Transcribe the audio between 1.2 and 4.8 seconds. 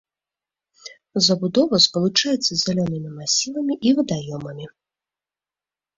Забудова спалучаецца з зялёнымі масівамі і вадаёмамі.